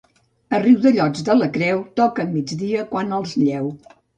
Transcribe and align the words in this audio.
A 0.57 0.59
Riudellots 0.63 1.27
de 1.27 1.35
la 1.43 1.49
Creu 1.59 1.83
toquen 2.03 2.35
migdia 2.39 2.89
quan 2.95 3.17
els 3.19 3.37
lleu. 3.45 3.71